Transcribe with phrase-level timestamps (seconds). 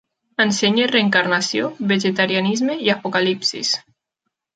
[0.43, 3.75] Ensenya reencarnació, vegetarianisme i apocalipsis.